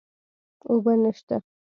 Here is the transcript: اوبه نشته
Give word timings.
اوبه 0.69 0.93
نشته 1.03 1.35